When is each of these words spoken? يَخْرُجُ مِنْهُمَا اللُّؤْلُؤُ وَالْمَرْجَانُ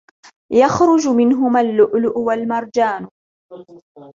يَخْرُجُ 0.51 1.07
مِنْهُمَا 1.07 1.61
اللُّؤْلُؤُ 1.61 2.19
وَالْمَرْجَانُ 2.19 3.07